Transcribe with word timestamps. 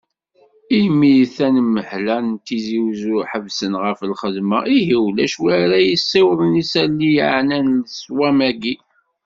Imi 0.81 1.15
tanmehla 1.35 2.17
n 2.27 2.29
Tizi 2.45 2.79
Uzzu, 2.87 3.17
ḥebsen 3.29 3.73
ɣef 3.83 3.99
lxedma, 4.11 4.59
ihi 4.77 4.95
ulac 5.05 5.33
wid 5.41 5.53
ara 5.63 5.79
yessiwḍen 5.81 6.59
isali 6.61 7.09
yeɛnan 7.15 7.67
leswam-agi. 7.85 8.75